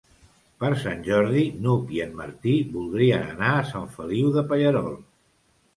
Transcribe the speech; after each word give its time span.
Per 0.61 0.69
Sant 0.83 1.03
Jordi 1.07 1.43
n'Hug 1.65 1.93
i 1.97 2.01
en 2.07 2.17
Martí 2.23 2.57
voldrien 2.79 3.29
anar 3.35 3.53
a 3.61 3.65
Sant 3.75 3.89
Feliu 3.99 4.35
de 4.39 4.47
Pallerols. 4.53 5.11